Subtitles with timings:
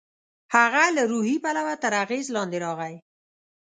[0.55, 2.95] هغه له روحي پلوه تر اغېز لاندې راغی.